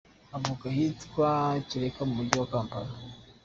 [0.35, 1.29] Avuka ahitwa
[1.67, 2.91] Kireka mu mujyi wa Kampala.